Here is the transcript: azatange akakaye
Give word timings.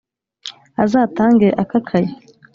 azatange 0.83 1.47
akakaye 1.61 2.09